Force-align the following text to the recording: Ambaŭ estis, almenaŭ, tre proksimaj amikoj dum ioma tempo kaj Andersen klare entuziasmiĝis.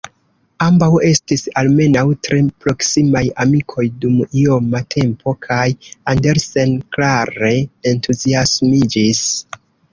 Ambaŭ 0.67 0.87
estis, 1.09 1.43
almenaŭ, 1.61 2.03
tre 2.27 2.39
proksimaj 2.65 3.23
amikoj 3.45 3.85
dum 4.05 4.17
ioma 4.45 4.83
tempo 4.97 5.37
kaj 5.47 5.61
Andersen 6.17 6.75
klare 6.97 7.55
entuziasmiĝis. 7.95 9.25